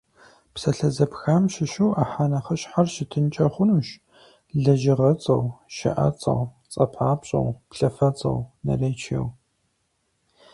Псалъэ 0.53 0.89
зэпхам 0.95 1.43
щыщу 1.53 1.89
ӏыхьэ 1.95 2.25
нэхъыщхьэр 2.31 2.87
щытынкӏэ 2.93 3.45
хъунущ 3.53 3.87
лэжьыгъэцӏэу, 4.63 5.45
щыӏэцӏэу, 5.75 6.41
цӏэпапщӏэу, 6.71 7.47
плъыфэцӏэу, 7.69 8.39
наречиеу. 8.65 9.27